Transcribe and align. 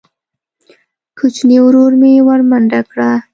کوچیني 1.17 1.57
ورور 1.65 1.91
مې 2.01 2.11
ورمنډه 2.27 2.81
کړه. 2.89 3.11